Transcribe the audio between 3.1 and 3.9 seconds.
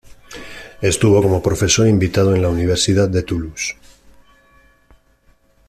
Toulouse.